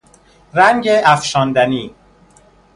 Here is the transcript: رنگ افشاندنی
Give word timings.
رنگ 0.53 0.87
افشاندنی 1.03 1.95